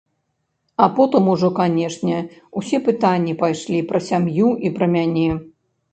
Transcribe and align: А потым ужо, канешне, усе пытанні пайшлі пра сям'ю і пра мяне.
А 0.83 0.85
потым 0.95 1.27
ужо, 1.33 1.49
канешне, 1.59 2.17
усе 2.61 2.77
пытанні 2.89 3.35
пайшлі 3.43 3.83
пра 3.93 3.99
сям'ю 4.11 4.49
і 4.69 4.73
пра 4.79 4.85
мяне. 4.99 5.29